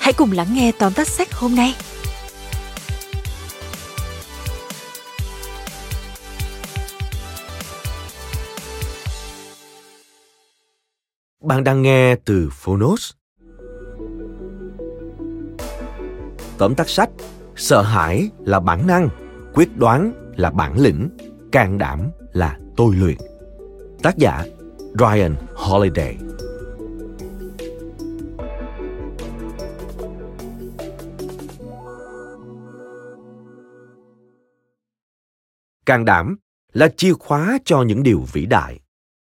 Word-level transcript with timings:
Hãy 0.00 0.12
cùng 0.12 0.32
lắng 0.32 0.48
nghe 0.52 0.72
tóm 0.78 0.92
tắt 0.92 1.06
sách 1.08 1.32
hôm 1.32 1.54
nay. 1.54 1.74
Bạn 11.44 11.64
đang 11.64 11.82
nghe 11.82 12.16
từ 12.24 12.50
Phonos. 12.52 13.12
Tóm 16.58 16.74
tắt 16.74 16.88
sách 16.88 17.10
Sợ 17.60 17.82
hãi 17.82 18.30
là 18.44 18.60
bản 18.60 18.86
năng, 18.86 19.08
quyết 19.54 19.76
đoán 19.76 20.12
là 20.36 20.50
bản 20.50 20.78
lĩnh, 20.78 21.08
can 21.52 21.78
đảm 21.78 22.10
là 22.32 22.58
tôi 22.76 22.96
luyện. 22.96 23.16
Tác 24.02 24.16
giả 24.16 24.44
Ryan 24.98 25.34
Holiday 25.54 26.16
Can 35.86 36.04
đảm 36.04 36.36
là 36.72 36.88
chìa 36.96 37.12
khóa 37.12 37.58
cho 37.64 37.82
những 37.82 38.02
điều 38.02 38.24
vĩ 38.32 38.46
đại, 38.46 38.80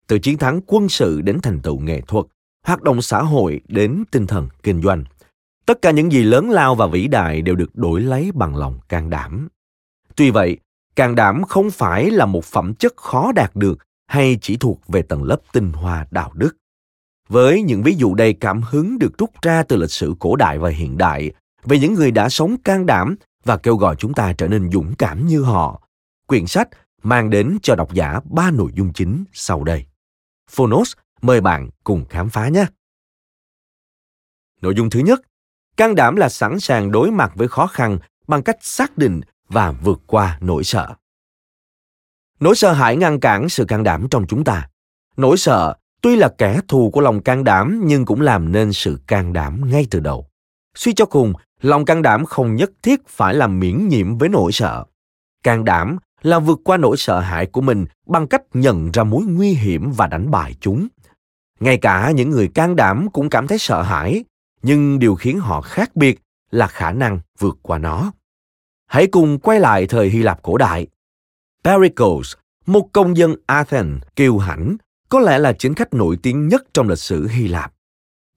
từ 0.08 0.20
chiến 0.20 0.38
thắng 0.38 0.62
quân 0.68 0.90
sự 0.90 1.22
đến 1.22 1.40
thành 1.44 1.60
tựu 1.60 1.80
nghệ 1.80 2.02
thuật, 2.08 2.26
hoạt 2.66 2.82
động 2.82 3.02
xã 3.02 3.22
hội 3.22 3.62
đến 3.68 4.04
tinh 4.12 4.28
thần 4.28 4.50
kinh 4.64 4.82
doanh. 4.82 5.04
Tất 5.66 5.82
cả 5.82 5.92
những 5.92 6.12
gì 6.12 6.24
lớn 6.24 6.50
lao 6.50 6.76
và 6.76 6.88
vĩ 6.88 7.08
đại 7.08 7.42
đều 7.42 7.56
được 7.56 7.76
đổi 7.76 8.02
lấy 8.02 8.32
bằng 8.34 8.56
lòng 8.56 8.80
can 8.90 9.10
đảm. 9.10 9.48
Tuy 10.16 10.32
vậy, 10.32 10.58
can 10.96 11.16
đảm 11.16 11.44
không 11.44 11.72
phải 11.72 12.12
là 12.12 12.26
một 12.26 12.46
phẩm 12.46 12.74
chất 12.74 12.98
khó 12.98 13.32
đạt 13.32 13.56
được 13.56 13.80
hay 14.08 14.38
chỉ 14.42 14.58
thuộc 14.58 14.88
về 14.88 15.02
tầng 15.02 15.24
lớp 15.24 15.38
tinh 15.54 15.72
hoa 15.72 16.08
đạo 16.12 16.32
đức. 16.34 16.58
Với 17.30 17.62
những 17.62 17.84
ví 17.84 17.96
dụ 17.96 18.16
đầy 18.16 18.34
cảm 18.34 18.62
hứng 18.62 19.00
được 19.00 19.18
rút 19.18 19.30
ra 19.42 19.64
từ 19.64 19.76
lịch 19.76 19.92
sử 19.92 20.14
cổ 20.20 20.36
đại 20.36 20.60
và 20.60 20.70
hiện 20.70 20.98
đại 20.98 21.32
về 21.64 21.80
những 21.80 21.94
người 21.94 22.12
đã 22.12 22.30
sống 22.30 22.58
can 22.64 22.86
đảm 22.86 23.16
và 23.46 23.58
kêu 23.58 23.76
gọi 23.76 23.96
chúng 23.96 24.14
ta 24.14 24.34
trở 24.34 24.48
nên 24.48 24.72
dũng 24.72 24.96
cảm 24.96 25.28
như 25.28 25.42
họ, 25.42 25.82
quyển 26.32 26.48
sách 26.48 26.70
mang 27.04 27.30
đến 27.30 27.58
cho 27.62 27.76
độc 27.76 27.94
giả 27.94 28.20
ba 28.24 28.52
nội 28.52 28.72
dung 28.76 28.94
chính 28.94 29.24
sau 29.34 29.64
đây. 29.64 29.86
Phonos 30.50 30.94
mời 31.22 31.42
bạn 31.42 31.70
cùng 31.84 32.06
khám 32.10 32.30
phá 32.30 32.48
nhé. 32.48 32.66
Nội 34.62 34.74
dung 34.76 34.90
thứ 34.90 35.00
nhất, 35.00 35.22
can 35.78 35.96
đảm 35.96 36.16
là 36.16 36.30
sẵn 36.30 36.60
sàng 36.60 36.92
đối 36.92 37.12
mặt 37.12 37.32
với 37.36 37.48
khó 37.48 37.68
khăn 37.68 38.00
bằng 38.28 38.44
cách 38.44 38.58
xác 38.62 38.98
định 38.98 39.22
và 39.48 39.72
vượt 39.72 40.02
qua 40.08 40.38
nỗi 40.42 40.64
sợ. 40.64 40.94
Nỗi 42.40 42.56
sợ 42.56 42.74
hãi 42.74 42.98
ngăn 42.98 43.20
cản 43.20 43.50
sự 43.50 43.66
can 43.66 43.84
đảm 43.84 44.08
trong 44.12 44.28
chúng 44.28 44.44
ta. 44.44 44.70
Nỗi 45.18 45.38
sợ 45.38 45.76
tuy 46.02 46.16
là 46.16 46.30
kẻ 46.38 46.60
thù 46.68 46.90
của 46.92 47.02
lòng 47.02 47.24
can 47.24 47.44
đảm 47.44 47.82
nhưng 47.86 48.06
cũng 48.06 48.22
làm 48.22 48.52
nên 48.52 48.74
sự 48.74 49.00
can 49.08 49.34
đảm 49.34 49.72
ngay 49.72 49.88
từ 49.92 50.00
đầu. 50.00 50.28
Suy 50.76 50.94
cho 50.94 51.06
cùng, 51.06 51.34
lòng 51.62 51.86
can 51.86 52.02
đảm 52.02 52.26
không 52.26 52.56
nhất 52.56 52.72
thiết 52.84 53.08
phải 53.08 53.34
làm 53.34 53.60
miễn 53.60 53.88
nhiễm 53.88 54.18
với 54.18 54.30
nỗi 54.30 54.52
sợ. 54.52 54.86
Can 55.44 55.66
đảm 55.66 55.98
là 56.22 56.40
vượt 56.40 56.60
qua 56.64 56.78
nỗi 56.78 56.98
sợ 56.98 57.20
hãi 57.20 57.46
của 57.46 57.62
mình 57.62 57.86
bằng 58.08 58.28
cách 58.28 58.42
nhận 58.54 58.92
ra 58.92 59.04
mối 59.04 59.24
nguy 59.24 59.54
hiểm 59.54 59.92
và 59.92 60.08
đánh 60.08 60.32
bại 60.32 60.56
chúng. 60.60 60.88
Ngay 61.60 61.78
cả 61.78 62.12
những 62.12 62.30
người 62.30 62.48
can 62.48 62.76
đảm 62.76 63.08
cũng 63.14 63.30
cảm 63.30 63.48
thấy 63.48 63.58
sợ 63.58 63.82
hãi, 63.82 64.24
nhưng 64.62 65.00
điều 65.00 65.16
khiến 65.16 65.40
họ 65.40 65.62
khác 65.62 65.96
biệt 65.96 66.20
là 66.52 66.68
khả 66.68 66.92
năng 66.92 67.20
vượt 67.40 67.58
qua 67.62 67.78
nó. 67.78 68.12
Hãy 68.88 69.08
cùng 69.08 69.40
quay 69.40 69.60
lại 69.60 69.88
thời 69.88 70.10
hy 70.10 70.22
lạp 70.22 70.44
cổ 70.44 70.58
đại. 70.58 70.88
Pericles, 71.64 72.34
một 72.66 72.90
công 72.94 73.18
dân 73.18 73.36
athens, 73.46 74.04
kiêu 74.16 74.38
hãnh, 74.38 74.78
có 75.10 75.20
lẽ 75.20 75.40
là 75.40 75.54
chính 75.54 75.74
khách 75.74 75.94
nổi 75.94 76.18
tiếng 76.24 76.48
nhất 76.48 76.64
trong 76.74 76.90
lịch 76.90 77.00
sử 77.00 77.28
hy 77.28 77.48
lạp. 77.48 77.74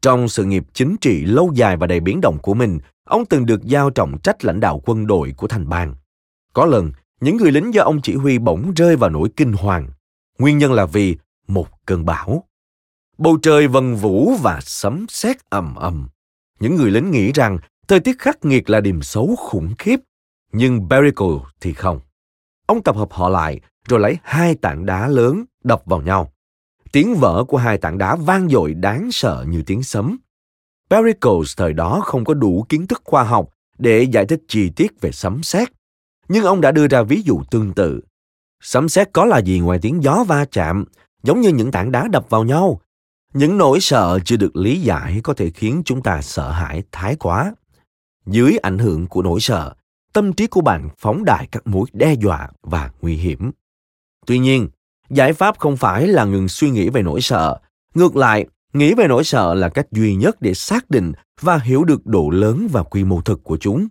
Trong 0.02 0.28
sự 0.28 0.44
nghiệp 0.44 0.64
chính 0.72 0.96
trị 1.00 1.24
lâu 1.24 1.52
dài 1.54 1.76
và 1.76 1.86
đầy 1.86 2.00
biến 2.00 2.20
động 2.20 2.38
của 2.38 2.54
mình, 2.54 2.78
ông 3.04 3.26
từng 3.26 3.46
được 3.46 3.62
giao 3.64 3.90
trọng 3.90 4.18
trách 4.18 4.44
lãnh 4.44 4.60
đạo 4.60 4.82
quân 4.84 5.06
đội 5.06 5.34
của 5.36 5.48
thành 5.48 5.68
bang. 5.68 5.94
Có 6.52 6.66
lần 6.66 6.92
những 7.20 7.36
người 7.36 7.52
lính 7.52 7.74
do 7.74 7.82
ông 7.82 8.00
chỉ 8.02 8.14
huy 8.14 8.38
bỗng 8.38 8.72
rơi 8.74 8.96
vào 8.96 9.10
nỗi 9.10 9.28
kinh 9.36 9.52
hoàng. 9.52 9.88
Nguyên 10.38 10.58
nhân 10.58 10.72
là 10.72 10.86
vì 10.86 11.16
một 11.48 11.68
cơn 11.86 12.04
bão. 12.04 12.44
Bầu 13.18 13.38
trời 13.42 13.68
vần 13.68 13.96
vũ 13.96 14.34
và 14.42 14.60
sấm 14.62 15.06
sét 15.08 15.36
ầm 15.50 15.74
ầm. 15.74 16.08
Những 16.60 16.76
người 16.76 16.90
lính 16.90 17.10
nghĩ 17.10 17.32
rằng 17.32 17.58
thời 17.88 18.00
tiết 18.00 18.18
khắc 18.18 18.44
nghiệt 18.44 18.70
là 18.70 18.80
điểm 18.80 19.02
xấu 19.02 19.36
khủng 19.36 19.74
khiếp, 19.78 20.00
nhưng 20.52 20.88
Pericle 20.90 21.38
thì 21.60 21.72
không. 21.72 22.00
Ông 22.66 22.82
tập 22.82 22.96
hợp 22.96 23.12
họ 23.12 23.28
lại 23.28 23.60
rồi 23.88 24.00
lấy 24.00 24.18
hai 24.22 24.54
tảng 24.54 24.86
đá 24.86 25.08
lớn 25.08 25.44
đập 25.64 25.82
vào 25.86 26.00
nhau. 26.00 26.32
Tiếng 26.92 27.14
vỡ 27.14 27.44
của 27.48 27.56
hai 27.56 27.78
tảng 27.78 27.98
đá 27.98 28.16
vang 28.16 28.48
dội 28.48 28.74
đáng 28.74 29.08
sợ 29.12 29.44
như 29.48 29.62
tiếng 29.62 29.82
sấm. 29.82 30.18
Pericles 30.90 31.56
thời 31.56 31.72
đó 31.72 32.00
không 32.04 32.24
có 32.24 32.34
đủ 32.34 32.66
kiến 32.68 32.86
thức 32.86 33.02
khoa 33.04 33.22
học 33.22 33.50
để 33.78 34.02
giải 34.02 34.26
thích 34.26 34.40
chi 34.48 34.70
tiết 34.76 35.00
về 35.00 35.12
sấm 35.12 35.42
sét 35.42 35.68
nhưng 36.28 36.44
ông 36.44 36.60
đã 36.60 36.72
đưa 36.72 36.86
ra 36.86 37.02
ví 37.02 37.22
dụ 37.22 37.42
tương 37.50 37.72
tự. 37.72 38.00
Sấm 38.60 38.88
sét 38.88 39.12
có 39.12 39.24
là 39.24 39.38
gì 39.38 39.58
ngoài 39.60 39.78
tiếng 39.82 40.02
gió 40.02 40.24
va 40.28 40.44
chạm, 40.44 40.84
giống 41.22 41.40
như 41.40 41.48
những 41.48 41.70
tảng 41.70 41.92
đá 41.92 42.08
đập 42.12 42.30
vào 42.30 42.44
nhau. 42.44 42.80
Những 43.34 43.58
nỗi 43.58 43.80
sợ 43.80 44.18
chưa 44.24 44.36
được 44.36 44.56
lý 44.56 44.80
giải 44.80 45.20
có 45.22 45.34
thể 45.34 45.50
khiến 45.50 45.82
chúng 45.84 46.02
ta 46.02 46.22
sợ 46.22 46.50
hãi 46.50 46.82
thái 46.92 47.16
quá. 47.16 47.54
Dưới 48.26 48.56
ảnh 48.58 48.78
hưởng 48.78 49.06
của 49.06 49.22
nỗi 49.22 49.40
sợ, 49.40 49.74
tâm 50.12 50.32
trí 50.32 50.46
của 50.46 50.60
bạn 50.60 50.88
phóng 50.98 51.24
đại 51.24 51.48
các 51.52 51.66
mối 51.66 51.86
đe 51.92 52.14
dọa 52.14 52.48
và 52.62 52.90
nguy 53.00 53.16
hiểm. 53.16 53.50
Tuy 54.26 54.38
nhiên, 54.38 54.68
giải 55.10 55.32
pháp 55.32 55.58
không 55.58 55.76
phải 55.76 56.06
là 56.06 56.24
ngừng 56.24 56.48
suy 56.48 56.70
nghĩ 56.70 56.88
về 56.88 57.02
nỗi 57.02 57.20
sợ. 57.20 57.58
Ngược 57.94 58.16
lại, 58.16 58.46
nghĩ 58.72 58.94
về 58.94 59.06
nỗi 59.08 59.24
sợ 59.24 59.54
là 59.54 59.68
cách 59.68 59.86
duy 59.92 60.14
nhất 60.14 60.36
để 60.40 60.54
xác 60.54 60.90
định 60.90 61.12
và 61.40 61.58
hiểu 61.58 61.84
được 61.84 62.06
độ 62.06 62.30
lớn 62.30 62.68
và 62.72 62.82
quy 62.82 63.04
mô 63.04 63.20
thực 63.20 63.44
của 63.44 63.56
chúng 63.56 63.88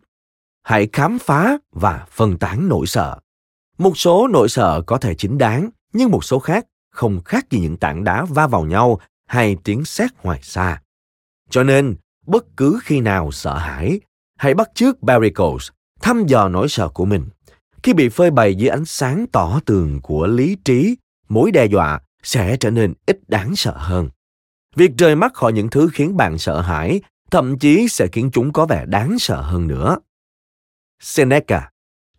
hãy 0.64 0.88
khám 0.94 1.20
phá 1.20 1.58
và 1.72 2.06
phân 2.12 2.38
tán 2.38 2.68
nỗi 2.68 2.88
sợ. 2.88 3.18
Một 3.78 3.98
số 3.98 4.28
nỗi 4.28 4.50
sợ 4.50 4.82
có 4.86 4.98
thể 4.98 5.16
chính 5.16 5.38
đáng, 5.38 5.70
nhưng 5.94 6.12
một 6.12 6.24
số 6.24 6.40
khác 6.40 6.66
không 6.92 7.24
khác 7.26 7.50
gì 7.50 7.60
những 7.60 7.78
tảng 7.78 8.04
đá 8.04 8.26
va 8.26 8.48
vào 8.48 8.66
nhau 8.66 9.00
hay 9.28 9.58
tiếng 9.64 9.86
sét 9.86 10.12
ngoài 10.24 10.40
xa. 10.44 10.82
Cho 11.50 11.64
nên, 11.64 11.96
bất 12.26 12.58
cứ 12.58 12.80
khi 12.84 13.02
nào 13.02 13.32
sợ 13.32 13.58
hãi, 13.58 14.00
hãy 14.38 14.54
bắt 14.54 14.70
chước 14.76 15.02
Barricles 15.02 15.70
thăm 16.02 16.26
dò 16.26 16.50
nỗi 16.50 16.70
sợ 16.70 16.90
của 16.90 17.06
mình. 17.06 17.26
Khi 17.84 17.94
bị 17.94 18.10
phơi 18.10 18.32
bày 18.32 18.56
dưới 18.56 18.70
ánh 18.70 18.86
sáng 18.86 19.26
tỏ 19.32 19.60
tường 19.66 20.00
của 20.02 20.28
lý 20.28 20.58
trí, 20.66 20.96
mối 21.30 21.52
đe 21.52 21.66
dọa 21.66 22.00
sẽ 22.24 22.58
trở 22.58 22.70
nên 22.70 22.94
ít 23.06 23.20
đáng 23.28 23.56
sợ 23.56 23.74
hơn. 23.78 24.10
Việc 24.76 24.92
rời 24.98 25.16
mắt 25.16 25.34
khỏi 25.34 25.54
những 25.54 25.70
thứ 25.70 25.90
khiến 25.94 26.18
bạn 26.18 26.38
sợ 26.38 26.62
hãi 26.62 27.02
thậm 27.32 27.60
chí 27.60 27.88
sẽ 27.88 28.08
khiến 28.12 28.30
chúng 28.34 28.54
có 28.54 28.66
vẻ 28.66 28.86
đáng 28.86 29.20
sợ 29.20 29.42
hơn 29.42 29.68
nữa. 29.68 29.98
Seneca, 31.04 31.70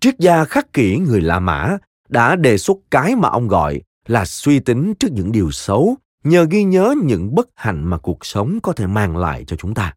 triết 0.01 0.19
gia 0.19 0.45
khắc 0.45 0.73
kỷ 0.73 0.99
người 0.99 1.21
La 1.21 1.41
Mã, 1.41 1.77
đã 2.09 2.37
đề 2.37 2.59
xuất 2.59 2.77
cái 2.91 3.17
mà 3.17 3.29
ông 3.29 3.49
gọi 3.49 3.81
là 4.07 4.25
suy 4.25 4.61
tính 4.61 4.95
trước 4.95 5.09
những 5.13 5.33
điều 5.33 5.51
xấu 5.51 5.97
nhờ 6.25 6.47
ghi 6.51 6.65
nhớ 6.65 6.95
những 7.03 7.35
bất 7.35 7.49
hạnh 7.55 7.85
mà 7.85 7.99
cuộc 7.99 8.27
sống 8.27 8.59
có 8.63 8.73
thể 8.73 8.87
mang 8.87 9.17
lại 9.17 9.45
cho 9.47 9.57
chúng 9.57 9.75
ta. 9.75 9.95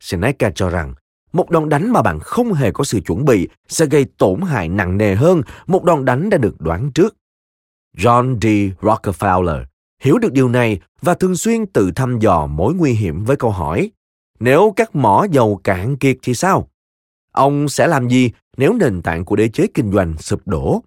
Seneca 0.00 0.50
cho 0.54 0.68
rằng 0.68 0.94
một 1.32 1.50
đòn 1.50 1.68
đánh 1.68 1.92
mà 1.92 2.02
bạn 2.02 2.18
không 2.20 2.52
hề 2.52 2.70
có 2.70 2.84
sự 2.84 3.00
chuẩn 3.00 3.24
bị 3.24 3.48
sẽ 3.68 3.86
gây 3.86 4.06
tổn 4.18 4.40
hại 4.40 4.68
nặng 4.68 4.98
nề 4.98 5.14
hơn 5.14 5.42
một 5.66 5.84
đòn 5.84 6.04
đánh 6.04 6.30
đã 6.30 6.38
được 6.38 6.60
đoán 6.60 6.92
trước. 6.92 7.16
John 7.96 8.38
D. 8.40 8.46
Rockefeller 8.84 9.64
hiểu 10.02 10.18
được 10.18 10.32
điều 10.32 10.48
này 10.48 10.80
và 11.02 11.14
thường 11.14 11.36
xuyên 11.36 11.66
tự 11.66 11.90
thăm 11.94 12.18
dò 12.18 12.46
mối 12.46 12.74
nguy 12.74 12.92
hiểm 12.92 13.24
với 13.24 13.36
câu 13.36 13.50
hỏi 13.50 13.90
nếu 14.40 14.72
các 14.76 14.96
mỏ 14.96 15.26
dầu 15.30 15.60
cạn 15.64 15.96
kiệt 15.96 16.16
thì 16.22 16.34
sao? 16.34 16.68
Ông 17.38 17.68
sẽ 17.68 17.86
làm 17.86 18.08
gì 18.08 18.30
nếu 18.56 18.72
nền 18.72 19.02
tảng 19.02 19.24
của 19.24 19.36
đế 19.36 19.48
chế 19.48 19.66
kinh 19.74 19.92
doanh 19.92 20.18
sụp 20.18 20.48
đổ? 20.48 20.82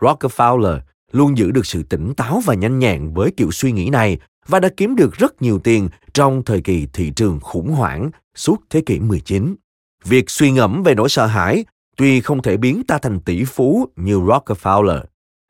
Rockefeller 0.00 0.80
luôn 1.12 1.38
giữ 1.38 1.50
được 1.50 1.66
sự 1.66 1.82
tỉnh 1.82 2.14
táo 2.14 2.40
và 2.44 2.54
nhanh 2.54 2.78
nhẹn 2.78 3.14
với 3.14 3.30
kiểu 3.36 3.50
suy 3.50 3.72
nghĩ 3.72 3.90
này 3.90 4.18
và 4.46 4.60
đã 4.60 4.68
kiếm 4.76 4.96
được 4.96 5.14
rất 5.14 5.42
nhiều 5.42 5.58
tiền 5.58 5.88
trong 6.14 6.42
thời 6.44 6.60
kỳ 6.60 6.86
thị 6.92 7.12
trường 7.16 7.40
khủng 7.40 7.70
hoảng 7.70 8.10
suốt 8.34 8.56
thế 8.70 8.80
kỷ 8.86 8.98
19. 8.98 9.54
Việc 10.04 10.30
suy 10.30 10.50
ngẫm 10.50 10.82
về 10.82 10.94
nỗi 10.94 11.08
sợ 11.08 11.26
hãi 11.26 11.64
tuy 11.96 12.20
không 12.20 12.42
thể 12.42 12.56
biến 12.56 12.82
ta 12.88 12.98
thành 12.98 13.20
tỷ 13.20 13.44
phú 13.44 13.88
như 13.96 14.18
Rockefeller, 14.18 15.02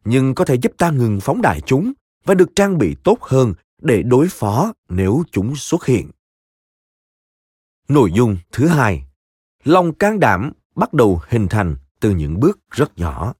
nhưng 0.05 0.35
có 0.35 0.45
thể 0.45 0.55
giúp 0.55 0.73
ta 0.79 0.91
ngừng 0.91 1.21
phóng 1.21 1.43
đại 1.43 1.61
chúng 1.61 1.93
và 2.25 2.35
được 2.35 2.49
trang 2.57 2.79
bị 2.79 2.97
tốt 3.05 3.19
hơn 3.23 3.55
để 3.83 4.03
đối 4.03 4.29
phó 4.29 4.73
nếu 4.89 5.23
chúng 5.33 5.57
xuất 5.57 5.87
hiện. 5.87 6.11
Nội 7.89 8.13
dung 8.13 8.37
thứ 8.53 8.67
hai, 8.67 9.08
lòng 9.69 9.93
can 9.93 10.21
đảm 10.21 10.53
bắt 10.77 10.95
đầu 10.95 11.21
hình 11.29 11.49
thành 11.49 11.77
từ 12.01 12.11
những 12.11 12.41
bước 12.41 12.59
rất 12.71 12.99
nhỏ. 12.99 13.35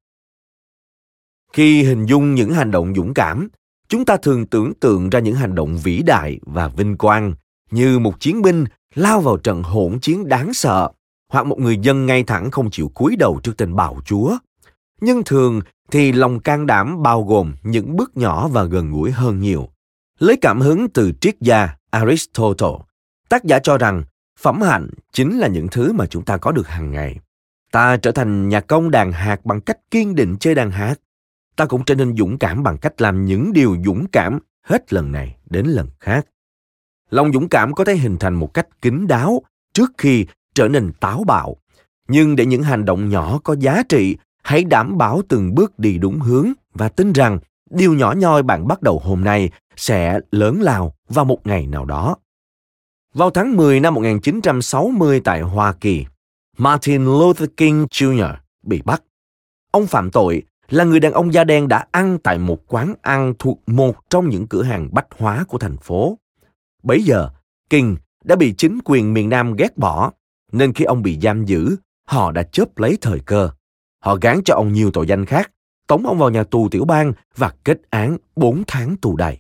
Khi 1.53 1.83
hình 1.83 2.07
dung 2.07 2.35
những 2.35 2.53
hành 2.53 2.71
động 2.71 2.95
dũng 2.95 3.15
cảm, 3.15 3.49
chúng 3.89 4.05
ta 4.05 4.17
thường 4.17 4.47
tưởng 4.47 4.75
tượng 4.75 5.11
ra 5.11 5.21
những 5.21 5.35
hành 5.35 5.55
động 5.55 5.79
vĩ 5.79 6.03
đại 6.03 6.39
và 6.43 6.69
vinh 6.69 6.97
quang 6.97 7.35
như 7.71 7.99
một 7.99 8.21
chiến 8.21 8.43
binh 8.43 8.65
lao 8.95 9.21
vào 9.21 9.37
trận 9.37 9.63
hỗn 9.63 10.01
chiến 10.01 10.29
đáng 10.29 10.55
sợ 10.55 10.91
hoặc 11.33 11.47
một 11.47 11.59
người 11.59 11.79
dân 11.83 12.07
ngay 12.07 12.25
thẳng 12.25 12.51
không 12.51 12.71
chịu 12.71 12.89
cúi 12.95 13.17
đầu 13.17 13.41
trước 13.43 13.57
tên 13.57 13.77
bạo 13.77 14.01
chúa. 14.05 14.39
Nhưng 15.01 15.23
thường 15.25 15.61
thì 15.91 16.13
lòng 16.13 16.41
can 16.41 16.67
đảm 16.67 17.03
bao 17.03 17.23
gồm 17.25 17.55
những 17.63 17.97
bước 17.97 18.17
nhỏ 18.17 18.49
và 18.49 18.65
gần 18.65 18.91
gũi 18.91 19.11
hơn 19.11 19.41
nhiều. 19.41 19.69
Lấy 20.19 20.37
cảm 20.37 20.61
hứng 20.61 20.89
từ 20.89 21.13
triết 21.21 21.41
gia 21.41 21.77
Aristotle, 21.91 22.79
tác 23.29 23.45
giả 23.45 23.59
cho 23.59 23.79
rằng 23.79 24.03
phẩm 24.39 24.61
hạnh 24.61 24.91
chính 25.13 25.39
là 25.39 25.49
những 25.49 25.69
thứ 25.69 25.93
mà 25.93 26.07
chúng 26.07 26.25
ta 26.25 26.37
có 26.37 26.53
được 26.53 26.69
hàng 26.69 26.91
ngày. 26.91 27.19
Ta 27.73 27.97
trở 27.97 28.13
thành 28.13 28.49
nhà 28.49 28.61
công 28.61 28.91
đàn 28.91 29.13
hạt 29.13 29.45
bằng 29.45 29.61
cách 29.61 29.79
kiên 29.91 30.15
định 30.15 30.37
chơi 30.41 30.55
đàn 30.55 30.71
hạt. 30.71 30.95
Ta 31.57 31.67
cũng 31.67 31.85
trở 31.85 31.95
nên 31.95 32.17
dũng 32.17 32.39
cảm 32.39 32.63
bằng 32.63 32.79
cách 32.79 33.01
làm 33.01 33.25
những 33.25 33.53
điều 33.53 33.77
dũng 33.85 34.07
cảm 34.13 34.39
hết 34.63 34.93
lần 34.93 35.13
này 35.13 35.37
đến 35.51 35.67
lần 35.67 35.89
khác. 36.01 36.27
Lòng 37.11 37.33
dũng 37.33 37.49
cảm 37.49 37.75
có 37.75 37.85
thể 37.85 37.97
hình 37.97 38.17
thành 38.17 38.35
một 38.35 38.55
cách 38.55 38.83
kín 38.83 39.07
đáo 39.07 39.43
trước 39.73 39.93
khi 39.99 40.27
trở 40.55 40.69
nên 40.69 40.93
táo 41.01 41.25
bạo. 41.25 41.57
Nhưng 42.09 42.37
để 42.37 42.47
những 42.47 42.63
hành 42.63 42.85
động 42.85 43.09
nhỏ 43.09 43.41
có 43.45 43.57
giá 43.59 43.83
trị, 43.89 44.17
hãy 44.43 44.65
đảm 44.65 44.99
bảo 44.99 45.23
từng 45.29 45.55
bước 45.55 45.79
đi 45.79 45.99
đúng 45.99 46.21
hướng 46.21 46.53
và 46.75 46.89
tin 46.89 47.13
rằng 47.13 47.39
điều 47.71 47.95
nhỏ 47.95 48.13
nhoi 48.13 48.43
bạn 48.43 48.69
bắt 48.69 48.83
đầu 48.83 48.99
hôm 49.05 49.25
nay 49.25 49.51
sẽ 49.77 50.21
lớn 50.31 50.61
lao 50.61 50.95
vào 51.09 51.25
một 51.25 51.47
ngày 51.47 51.67
nào 51.67 51.85
đó. 51.85 52.17
Vào 53.15 53.31
tháng 53.31 53.57
10 53.57 53.81
năm 53.81 53.95
1960 53.95 55.21
tại 55.25 55.41
Hoa 55.41 55.73
Kỳ, 55.73 56.07
Martin 56.59 57.05
Luther 57.05 57.49
King 57.57 57.85
Jr. 57.85 58.35
bị 58.63 58.83
bắt. 58.85 59.03
Ông 59.71 59.87
phạm 59.87 60.11
tội 60.11 60.43
là 60.69 60.85
người 60.85 61.01
đàn 61.01 61.13
ông 61.13 61.35
da 61.35 61.45
đen 61.45 61.69
đã 61.69 61.87
ăn 61.93 62.19
tại 62.23 62.39
một 62.39 62.59
quán 62.67 62.95
ăn 63.03 63.35
thuộc 63.39 63.61
một 63.67 64.11
trong 64.11 64.29
những 64.29 64.47
cửa 64.47 64.63
hàng 64.63 64.89
bách 64.93 65.07
hóa 65.19 65.45
của 65.49 65.59
thành 65.59 65.77
phố. 65.77 66.19
Bấy 66.83 67.03
giờ, 67.03 67.31
King 67.71 67.97
đã 68.25 68.37
bị 68.37 68.55
chính 68.59 68.79
quyền 68.85 69.15
miền 69.15 69.29
Nam 69.29 69.57
ghét 69.57 69.77
bỏ, 69.77 70.13
nên 70.53 70.73
khi 70.73 70.85
ông 70.85 71.03
bị 71.03 71.19
giam 71.23 71.45
giữ, 71.45 71.77
họ 72.09 72.33
đã 72.33 72.43
chớp 72.43 72.79
lấy 72.79 72.99
thời 73.01 73.21
cơ. 73.21 73.51
Họ 74.05 74.19
gán 74.21 74.41
cho 74.45 74.55
ông 74.55 74.73
nhiều 74.73 74.91
tội 74.91 75.07
danh 75.07 75.25
khác, 75.25 75.51
tống 75.87 76.07
ông 76.07 76.19
vào 76.19 76.31
nhà 76.31 76.45
tù 76.45 76.69
tiểu 76.69 76.85
bang 76.85 77.13
và 77.37 77.53
kết 77.65 77.79
án 77.91 78.17
4 78.37 78.63
tháng 78.67 78.97
tù 78.97 79.17
đầy. 79.17 79.39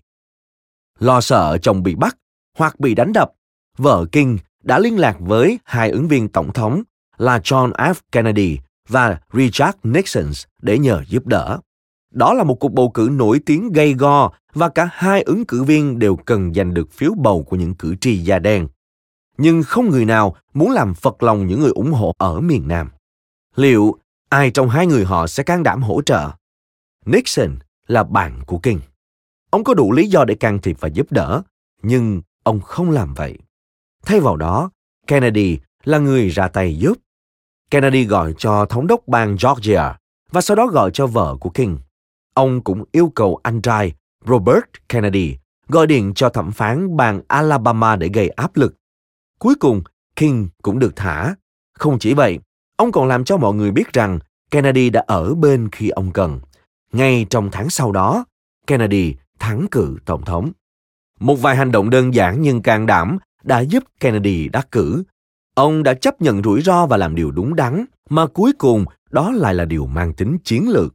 Lo 0.98 1.20
sợ 1.20 1.58
chồng 1.62 1.82
bị 1.82 1.94
bắt 1.94 2.16
hoặc 2.58 2.80
bị 2.80 2.94
đánh 2.94 3.12
đập, 3.12 3.32
vợ 3.78 4.06
King 4.12 4.38
đã 4.62 4.78
liên 4.78 4.98
lạc 4.98 5.16
với 5.20 5.58
hai 5.64 5.90
ứng 5.90 6.08
viên 6.08 6.28
tổng 6.28 6.52
thống 6.52 6.82
là 7.16 7.38
John 7.38 7.72
F. 7.72 7.94
Kennedy 8.12 8.58
và 8.88 9.20
Richard 9.32 9.78
Nixon 9.82 10.30
để 10.62 10.78
nhờ 10.78 11.02
giúp 11.08 11.26
đỡ. 11.26 11.58
Đó 12.12 12.34
là 12.34 12.44
một 12.44 12.54
cuộc 12.54 12.72
bầu 12.72 12.90
cử 12.94 13.08
nổi 13.12 13.40
tiếng 13.46 13.72
gay 13.72 13.94
go 13.94 14.30
và 14.54 14.68
cả 14.68 14.88
hai 14.92 15.22
ứng 15.22 15.46
cử 15.46 15.62
viên 15.62 15.98
đều 15.98 16.16
cần 16.16 16.54
giành 16.54 16.74
được 16.74 16.92
phiếu 16.92 17.14
bầu 17.14 17.42
của 17.42 17.56
những 17.56 17.74
cử 17.74 17.94
tri 18.00 18.18
da 18.18 18.38
đen. 18.38 18.68
Nhưng 19.38 19.62
không 19.62 19.90
người 19.90 20.04
nào 20.04 20.36
muốn 20.54 20.70
làm 20.70 20.94
phật 20.94 21.22
lòng 21.22 21.46
những 21.46 21.60
người 21.60 21.72
ủng 21.74 21.92
hộ 21.92 22.12
ở 22.18 22.40
miền 22.40 22.68
Nam. 22.68 22.90
Liệu 23.56 23.98
ai 24.28 24.50
trong 24.50 24.68
hai 24.68 24.86
người 24.86 25.04
họ 25.04 25.26
sẽ 25.26 25.42
can 25.42 25.62
đảm 25.62 25.82
hỗ 25.82 26.02
trợ? 26.02 26.30
Nixon 27.06 27.58
là 27.86 28.04
bạn 28.04 28.40
của 28.46 28.58
King. 28.58 28.80
Ông 29.50 29.64
có 29.64 29.74
đủ 29.74 29.92
lý 29.92 30.06
do 30.06 30.24
để 30.24 30.34
can 30.34 30.58
thiệp 30.58 30.76
và 30.80 30.88
giúp 30.88 31.12
đỡ, 31.12 31.42
nhưng 31.82 32.22
ông 32.42 32.60
không 32.60 32.90
làm 32.90 33.14
vậy. 33.14 33.38
Thay 34.06 34.20
vào 34.20 34.36
đó, 34.36 34.70
Kennedy 35.06 35.58
là 35.84 35.98
người 35.98 36.28
ra 36.28 36.48
tay 36.48 36.78
giúp. 36.78 36.98
Kennedy 37.70 38.04
gọi 38.04 38.34
cho 38.38 38.66
thống 38.66 38.86
đốc 38.86 39.08
bang 39.08 39.36
Georgia 39.42 39.96
và 40.32 40.40
sau 40.40 40.56
đó 40.56 40.66
gọi 40.66 40.90
cho 40.94 41.06
vợ 41.06 41.36
của 41.40 41.50
King. 41.50 41.78
Ông 42.34 42.60
cũng 42.60 42.84
yêu 42.92 43.12
cầu 43.14 43.40
anh 43.42 43.62
trai 43.62 43.92
Robert 44.26 44.64
Kennedy 44.88 45.36
gọi 45.68 45.86
điện 45.86 46.12
cho 46.14 46.28
thẩm 46.28 46.52
phán 46.52 46.96
bang 46.96 47.22
Alabama 47.28 47.96
để 47.96 48.08
gây 48.14 48.28
áp 48.28 48.56
lực. 48.56 48.74
Cuối 49.38 49.54
cùng, 49.54 49.82
King 50.16 50.48
cũng 50.62 50.78
được 50.78 50.96
thả. 50.96 51.34
Không 51.78 51.98
chỉ 51.98 52.14
vậy, 52.14 52.38
ông 52.76 52.92
còn 52.92 53.08
làm 53.08 53.24
cho 53.24 53.36
mọi 53.36 53.54
người 53.54 53.70
biết 53.70 53.92
rằng 53.92 54.18
Kennedy 54.50 54.90
đã 54.90 55.04
ở 55.06 55.34
bên 55.34 55.68
khi 55.72 55.88
ông 55.88 56.10
cần. 56.12 56.40
Ngay 56.92 57.26
trong 57.30 57.48
tháng 57.52 57.70
sau 57.70 57.92
đó, 57.92 58.24
Kennedy 58.66 59.14
thắng 59.38 59.66
cử 59.70 59.96
tổng 60.04 60.24
thống. 60.24 60.50
Một 61.20 61.34
vài 61.34 61.56
hành 61.56 61.72
động 61.72 61.90
đơn 61.90 62.14
giản 62.14 62.42
nhưng 62.42 62.62
can 62.62 62.86
đảm 62.86 63.18
đã 63.42 63.60
giúp 63.60 63.84
Kennedy 64.00 64.48
đắc 64.48 64.68
cử. 64.72 65.02
Ông 65.54 65.82
đã 65.82 65.94
chấp 65.94 66.22
nhận 66.22 66.42
rủi 66.42 66.62
ro 66.62 66.86
và 66.86 66.96
làm 66.96 67.14
điều 67.14 67.30
đúng 67.30 67.56
đắn, 67.56 67.84
mà 68.10 68.26
cuối 68.26 68.52
cùng 68.58 68.84
đó 69.10 69.30
lại 69.30 69.54
là 69.54 69.64
điều 69.64 69.86
mang 69.86 70.12
tính 70.12 70.38
chiến 70.44 70.68
lược. 70.68 70.94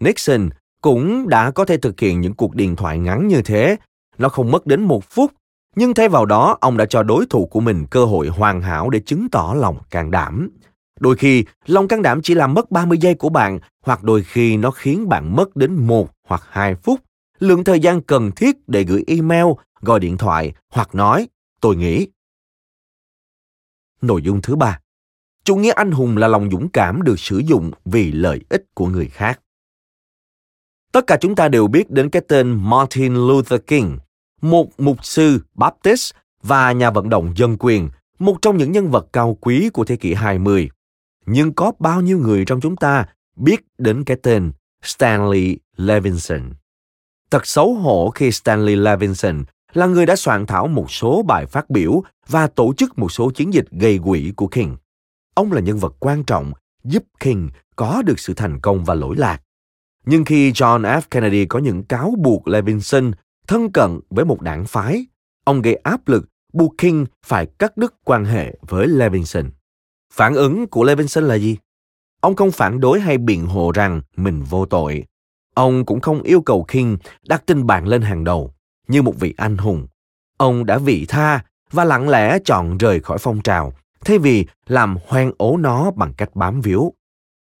Nixon 0.00 0.50
cũng 0.82 1.28
đã 1.28 1.50
có 1.50 1.64
thể 1.64 1.76
thực 1.76 2.00
hiện 2.00 2.20
những 2.20 2.34
cuộc 2.34 2.54
điện 2.54 2.76
thoại 2.76 2.98
ngắn 2.98 3.28
như 3.28 3.42
thế. 3.42 3.76
Nó 4.18 4.28
không 4.28 4.50
mất 4.50 4.66
đến 4.66 4.82
một 4.82 5.04
phút, 5.10 5.32
nhưng 5.76 5.94
thay 5.94 6.08
vào 6.08 6.26
đó 6.26 6.58
ông 6.60 6.76
đã 6.76 6.86
cho 6.86 7.02
đối 7.02 7.26
thủ 7.26 7.46
của 7.46 7.60
mình 7.60 7.86
cơ 7.90 8.04
hội 8.04 8.28
hoàn 8.28 8.62
hảo 8.62 8.90
để 8.90 9.00
chứng 9.00 9.28
tỏ 9.28 9.54
lòng 9.56 9.76
can 9.90 10.10
đảm. 10.10 10.50
Đôi 11.00 11.16
khi, 11.16 11.44
lòng 11.66 11.88
can 11.88 12.02
đảm 12.02 12.22
chỉ 12.22 12.34
làm 12.34 12.54
mất 12.54 12.70
30 12.70 12.98
giây 12.98 13.14
của 13.14 13.28
bạn, 13.28 13.58
hoặc 13.84 14.02
đôi 14.02 14.22
khi 14.22 14.56
nó 14.56 14.70
khiến 14.70 15.08
bạn 15.08 15.36
mất 15.36 15.56
đến 15.56 15.74
một 15.74 16.10
hoặc 16.28 16.42
hai 16.50 16.74
phút, 16.74 17.00
lượng 17.38 17.64
thời 17.64 17.80
gian 17.80 18.00
cần 18.00 18.30
thiết 18.36 18.68
để 18.68 18.84
gửi 18.84 19.04
email, 19.06 19.46
gọi 19.80 20.00
điện 20.00 20.16
thoại 20.16 20.52
hoặc 20.72 20.94
nói, 20.94 21.28
tôi 21.60 21.76
nghĩ. 21.76 22.06
Nội 24.02 24.22
dung 24.22 24.42
thứ 24.42 24.56
ba, 24.56 24.80
chủ 25.44 25.56
nghĩa 25.56 25.72
anh 25.72 25.90
hùng 25.90 26.16
là 26.16 26.28
lòng 26.28 26.50
dũng 26.50 26.68
cảm 26.68 27.02
được 27.02 27.20
sử 27.20 27.38
dụng 27.38 27.70
vì 27.84 28.12
lợi 28.12 28.40
ích 28.48 28.64
của 28.74 28.86
người 28.86 29.06
khác. 29.06 29.40
Tất 30.92 31.06
cả 31.06 31.16
chúng 31.20 31.34
ta 31.34 31.48
đều 31.48 31.66
biết 31.66 31.90
đến 31.90 32.10
cái 32.10 32.22
tên 32.28 32.58
Martin 32.70 33.14
Luther 33.14 33.60
King, 33.66 33.98
một 34.40 34.68
mục 34.78 35.04
sư 35.04 35.40
Baptist 35.54 36.14
và 36.42 36.72
nhà 36.72 36.90
vận 36.90 37.08
động 37.08 37.32
dân 37.36 37.56
quyền, 37.58 37.88
một 38.18 38.36
trong 38.42 38.56
những 38.56 38.72
nhân 38.72 38.90
vật 38.90 39.06
cao 39.12 39.38
quý 39.40 39.70
của 39.72 39.84
thế 39.84 39.96
kỷ 39.96 40.14
20. 40.14 40.70
Nhưng 41.26 41.52
có 41.52 41.72
bao 41.78 42.00
nhiêu 42.00 42.18
người 42.18 42.44
trong 42.44 42.60
chúng 42.60 42.76
ta 42.76 43.06
biết 43.36 43.60
đến 43.78 44.04
cái 44.04 44.16
tên 44.22 44.52
Stanley 44.82 45.56
Levinson? 45.76 46.52
Thật 47.30 47.46
xấu 47.46 47.74
hổ 47.74 48.10
khi 48.10 48.32
Stanley 48.32 48.76
Levinson 48.76 49.44
là 49.72 49.86
người 49.86 50.06
đã 50.06 50.16
soạn 50.16 50.46
thảo 50.46 50.66
một 50.66 50.90
số 50.90 51.22
bài 51.22 51.46
phát 51.46 51.70
biểu 51.70 52.02
và 52.28 52.46
tổ 52.46 52.74
chức 52.76 52.98
một 52.98 53.12
số 53.12 53.30
chiến 53.30 53.54
dịch 53.54 53.70
gây 53.70 53.98
quỹ 54.04 54.32
của 54.36 54.46
King. 54.46 54.76
Ông 55.34 55.52
là 55.52 55.60
nhân 55.60 55.78
vật 55.78 55.94
quan 56.00 56.24
trọng 56.24 56.52
giúp 56.84 57.04
King 57.20 57.48
có 57.76 58.02
được 58.02 58.18
sự 58.18 58.34
thành 58.34 58.60
công 58.60 58.84
và 58.84 58.94
lỗi 58.94 59.16
lạc. 59.16 59.42
Nhưng 60.06 60.24
khi 60.24 60.52
John 60.52 60.82
F. 60.82 61.00
Kennedy 61.10 61.46
có 61.46 61.58
những 61.58 61.82
cáo 61.84 62.14
buộc 62.18 62.48
Levinson 62.48 63.10
thân 63.46 63.72
cận 63.72 64.00
với 64.10 64.24
một 64.24 64.40
đảng 64.40 64.64
phái, 64.64 65.06
ông 65.44 65.62
gây 65.62 65.74
áp 65.74 66.08
lực 66.08 66.28
buộc 66.52 66.78
King 66.78 67.04
phải 67.26 67.46
cắt 67.46 67.76
đứt 67.76 67.94
quan 68.04 68.24
hệ 68.24 68.58
với 68.60 68.86
Levinson. 68.86 69.50
Phản 70.12 70.34
ứng 70.34 70.66
của 70.66 70.84
Levinson 70.84 71.24
là 71.24 71.34
gì? 71.34 71.56
Ông 72.20 72.36
không 72.36 72.50
phản 72.50 72.80
đối 72.80 73.00
hay 73.00 73.18
biện 73.18 73.46
hộ 73.46 73.72
rằng 73.72 74.00
mình 74.16 74.42
vô 74.42 74.66
tội. 74.66 75.04
Ông 75.54 75.86
cũng 75.86 76.00
không 76.00 76.22
yêu 76.22 76.40
cầu 76.40 76.64
King 76.68 76.96
đặt 77.26 77.42
tin 77.46 77.66
bạn 77.66 77.86
lên 77.86 78.02
hàng 78.02 78.24
đầu 78.24 78.54
như 78.90 79.02
một 79.02 79.14
vị 79.20 79.34
anh 79.36 79.56
hùng. 79.56 79.86
Ông 80.36 80.66
đã 80.66 80.78
vị 80.78 81.06
tha 81.08 81.44
và 81.70 81.84
lặng 81.84 82.08
lẽ 82.08 82.38
chọn 82.44 82.78
rời 82.78 83.00
khỏi 83.00 83.18
phong 83.18 83.42
trào 83.42 83.72
thay 84.04 84.18
vì 84.18 84.46
làm 84.66 84.96
hoang 85.06 85.32
ố 85.38 85.56
nó 85.56 85.90
bằng 85.90 86.12
cách 86.14 86.36
bám 86.36 86.60
víu. 86.60 86.92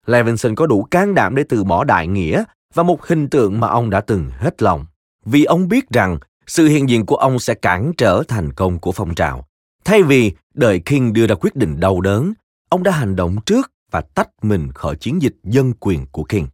Levinson 0.06 0.54
có 0.54 0.66
đủ 0.66 0.82
can 0.82 1.14
đảm 1.14 1.34
để 1.34 1.44
từ 1.48 1.64
bỏ 1.64 1.84
đại 1.84 2.06
nghĩa 2.06 2.44
và 2.74 2.82
một 2.82 3.06
hình 3.06 3.28
tượng 3.28 3.60
mà 3.60 3.68
ông 3.68 3.90
đã 3.90 4.00
từng 4.00 4.30
hết 4.36 4.62
lòng. 4.62 4.86
Vì 5.24 5.44
ông 5.44 5.68
biết 5.68 5.90
rằng 5.90 6.18
sự 6.46 6.66
hiện 6.66 6.88
diện 6.88 7.06
của 7.06 7.16
ông 7.16 7.38
sẽ 7.38 7.54
cản 7.54 7.92
trở 7.96 8.22
thành 8.28 8.52
công 8.52 8.78
của 8.78 8.92
phong 8.92 9.14
trào. 9.14 9.46
Thay 9.84 10.02
vì 10.02 10.32
đợi 10.54 10.80
King 10.80 11.12
đưa 11.12 11.26
ra 11.26 11.34
quyết 11.34 11.56
định 11.56 11.80
đau 11.80 12.00
đớn, 12.00 12.32
ông 12.68 12.82
đã 12.82 12.90
hành 12.90 13.16
động 13.16 13.36
trước 13.46 13.72
và 13.90 14.00
tách 14.00 14.28
mình 14.42 14.72
khỏi 14.72 14.96
chiến 14.96 15.22
dịch 15.22 15.34
dân 15.44 15.72
quyền 15.80 16.06
của 16.06 16.24
King. 16.24 16.46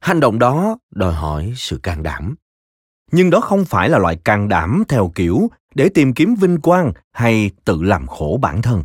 Hành 0.00 0.20
động 0.20 0.38
đó 0.38 0.78
đòi 0.90 1.12
hỏi 1.12 1.52
sự 1.56 1.80
can 1.82 2.02
đảm 2.02 2.34
nhưng 3.10 3.30
đó 3.30 3.40
không 3.40 3.64
phải 3.64 3.88
là 3.88 3.98
loại 3.98 4.16
can 4.16 4.48
đảm 4.48 4.82
theo 4.88 5.12
kiểu 5.14 5.50
để 5.74 5.88
tìm 5.88 6.14
kiếm 6.14 6.34
vinh 6.34 6.60
quang 6.60 6.92
hay 7.12 7.50
tự 7.64 7.82
làm 7.82 8.06
khổ 8.06 8.38
bản 8.42 8.62
thân. 8.62 8.84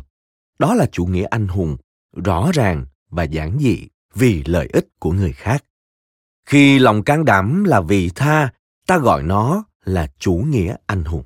Đó 0.58 0.74
là 0.74 0.86
chủ 0.92 1.06
nghĩa 1.06 1.24
anh 1.24 1.48
hùng, 1.48 1.76
rõ 2.24 2.50
ràng 2.54 2.86
và 3.10 3.22
giản 3.22 3.58
dị 3.58 3.88
vì 4.14 4.42
lợi 4.46 4.68
ích 4.72 4.86
của 4.98 5.12
người 5.12 5.32
khác. 5.32 5.64
Khi 6.46 6.78
lòng 6.78 7.02
can 7.02 7.24
đảm 7.24 7.64
là 7.64 7.80
vì 7.80 8.10
tha, 8.10 8.52
ta 8.86 8.98
gọi 8.98 9.22
nó 9.22 9.64
là 9.84 10.06
chủ 10.18 10.34
nghĩa 10.34 10.76
anh 10.86 11.04
hùng. 11.04 11.24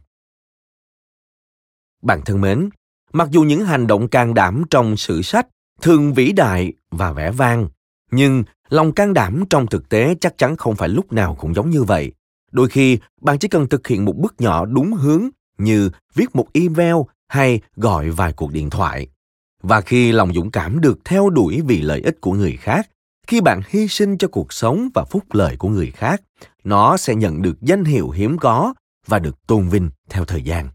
Bạn 2.03 2.21
thân 2.25 2.41
mến, 2.41 2.69
mặc 3.13 3.29
dù 3.31 3.43
những 3.43 3.65
hành 3.65 3.87
động 3.87 4.09
can 4.09 4.35
đảm 4.35 4.63
trong 4.71 4.97
sử 4.97 5.23
sách 5.23 5.47
thường 5.81 6.15
vĩ 6.15 6.33
đại 6.33 6.73
và 6.91 7.13
vẻ 7.13 7.31
vang, 7.31 7.69
nhưng 8.11 8.45
lòng 8.69 8.93
can 8.93 9.15
đảm 9.15 9.45
trong 9.51 9.67
thực 9.67 9.89
tế 9.89 10.15
chắc 10.21 10.39
chắn 10.39 10.57
không 10.57 10.77
phải 10.77 10.89
lúc 10.89 11.13
nào 11.13 11.35
cũng 11.35 11.55
giống 11.55 11.71
như 11.71 11.83
vậy 11.83 12.13
đôi 12.51 12.69
khi, 12.69 12.99
bạn 13.21 13.39
chỉ 13.39 13.49
cần 13.49 13.69
thực 13.69 13.87
hiện 13.87 14.05
một 14.05 14.17
bước 14.17 14.35
nhỏ 14.39 14.67
đúng 14.67 14.93
hướng 14.93 15.29
như 15.59 15.91
viết 16.15 16.37
một 16.37 16.47
email 16.53 16.97
hay 17.29 17.61
gọi 17.77 18.11
vài 18.11 18.33
cuộc 18.33 18.53
điện 18.53 18.71
thoại. 18.71 19.09
Và 19.63 19.81
khi 19.81 20.13
lòng 20.13 20.35
dũng 20.35 20.51
cảm 20.51 20.81
được 20.81 20.99
theo 21.05 21.31
đuổi 21.31 21.63
vì 21.67 21.81
lợi 21.81 22.01
ích 22.01 22.21
của 22.21 22.33
người 22.33 22.57
khác, 22.61 22.89
khi 23.27 23.41
bạn 23.41 23.63
hy 23.69 23.89
sinh 23.89 24.19
cho 24.19 24.29
cuộc 24.29 24.53
sống 24.53 24.89
và 24.95 25.05
phúc 25.05 25.25
lợi 25.33 25.57
của 25.57 25.69
người 25.69 25.91
khác, 25.91 26.23
nó 26.65 26.97
sẽ 26.97 27.15
nhận 27.15 27.43
được 27.43 27.61
danh 27.61 27.85
hiệu 27.85 28.11
hiếm 28.11 28.39
có 28.39 28.75
và 29.07 29.19
được 29.19 29.47
tôn 29.47 29.69
vinh 29.69 29.91
theo 30.11 30.25
thời 30.25 30.43
gian. 30.43 30.69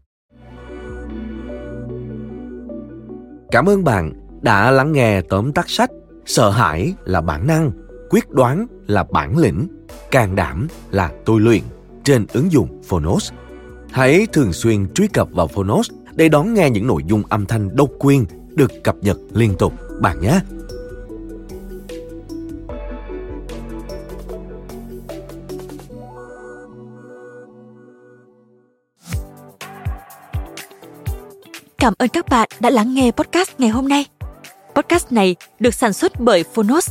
Cảm 3.50 3.68
ơn 3.68 3.84
bạn 3.84 4.12
đã 4.42 4.70
lắng 4.70 4.92
nghe 4.92 5.20
tóm 5.20 5.52
tắt 5.52 5.70
sách 5.70 5.90
sợ 6.26 6.50
hãi 6.50 6.94
là 7.04 7.20
bản 7.20 7.46
năng 7.46 7.83
quyết 8.14 8.30
đoán 8.30 8.66
là 8.86 9.04
bản 9.12 9.38
lĩnh 9.38 9.68
can 10.10 10.36
đảm 10.36 10.68
là 10.90 11.12
tôi 11.24 11.40
luyện 11.40 11.62
trên 12.04 12.26
ứng 12.32 12.52
dụng 12.52 12.82
phonos. 12.88 13.32
Hãy 13.90 14.26
thường 14.32 14.52
xuyên 14.52 14.92
truy 14.94 15.08
cập 15.08 15.28
vào 15.32 15.46
phonos 15.46 15.90
để 16.14 16.28
đón 16.28 16.54
nghe 16.54 16.70
những 16.70 16.86
nội 16.86 17.02
dung 17.06 17.22
âm 17.28 17.46
thanh 17.46 17.76
độc 17.76 17.88
quyền 17.98 18.26
được 18.48 18.72
cập 18.84 18.96
nhật 19.00 19.18
liên 19.32 19.54
tục 19.58 19.72
bạn 20.00 20.20
nhé. 20.20 20.40
Cảm 31.78 31.94
ơn 31.98 32.08
các 32.08 32.28
bạn 32.28 32.48
đã 32.60 32.70
lắng 32.70 32.94
nghe 32.94 33.10
podcast 33.10 33.50
ngày 33.58 33.70
hôm 33.70 33.88
nay. 33.88 34.06
Podcast 34.74 35.12
này 35.12 35.36
được 35.60 35.74
sản 35.74 35.92
xuất 35.92 36.20
bởi 36.20 36.44
Phonos, 36.54 36.90